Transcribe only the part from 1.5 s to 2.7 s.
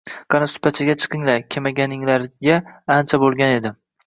kemaganinglarga